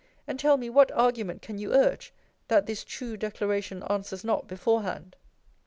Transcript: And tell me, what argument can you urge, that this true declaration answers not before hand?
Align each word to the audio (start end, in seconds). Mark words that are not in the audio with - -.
And 0.25 0.39
tell 0.39 0.57
me, 0.57 0.67
what 0.67 0.91
argument 0.93 1.43
can 1.43 1.59
you 1.59 1.73
urge, 1.73 2.11
that 2.47 2.65
this 2.65 2.83
true 2.83 3.15
declaration 3.17 3.83
answers 3.83 4.23
not 4.23 4.47
before 4.47 4.81
hand? 4.81 5.15